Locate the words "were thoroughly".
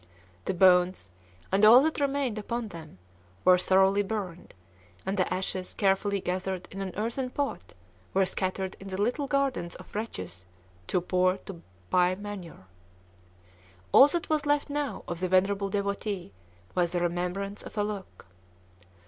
3.45-4.01